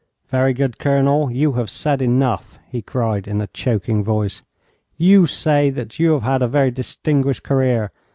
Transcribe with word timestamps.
'Very 0.29 0.51
good, 0.55 0.79
Colonel. 0.79 1.29
You 1.29 1.51
have 1.51 1.69
said 1.69 2.01
enough,' 2.01 2.57
he 2.67 2.81
cried, 2.81 3.27
in 3.27 3.39
a 3.39 3.45
choking 3.45 4.03
voice. 4.03 4.41
'You 4.97 5.27
say 5.27 5.69
that 5.69 5.99
you 5.99 6.13
have 6.13 6.23
had 6.23 6.41
a 6.41 6.47
very 6.47 6.71
distinguished 6.71 7.43
career. 7.43 7.91